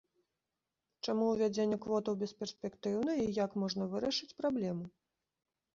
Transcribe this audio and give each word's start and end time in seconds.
Чаму 1.07 1.23
ўвядзенне 1.27 1.77
квотаў 1.83 2.13
бесперспектыўна, 2.23 3.11
і 3.27 3.29
як 3.45 3.51
можна 3.67 3.83
вырашыць 3.95 4.35
праблему? 4.43 4.85